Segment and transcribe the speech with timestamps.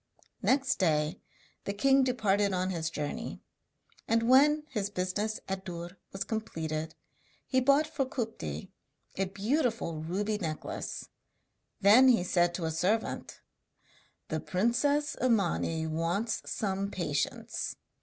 [0.41, 1.21] Next day
[1.65, 3.39] the king departed on his journey,
[4.07, 6.95] and when his business at Dûr was completed
[7.45, 8.71] he bought for Kupti
[9.15, 11.07] a beautiful ruby necklace.
[11.81, 13.41] Then he said to a servant:
[14.29, 17.75] 'The princess Imani wants some patience.